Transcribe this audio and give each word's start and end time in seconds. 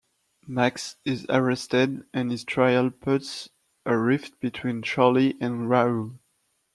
Max 0.47 0.95
is 1.05 1.27
arrested 1.29 2.05
and 2.11 2.31
his 2.31 2.43
trial 2.43 2.89
puts 2.89 3.49
a 3.85 3.95
rift 3.95 4.39
between 4.39 4.81
Shirley 4.81 5.37
and 5.39 5.69
Rahul. 5.69 6.17